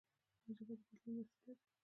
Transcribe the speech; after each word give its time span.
ژبه 0.55 0.63
د 0.67 0.69
بدلون 0.87 1.15
وسیله 1.19 1.53
ده. 1.57 1.63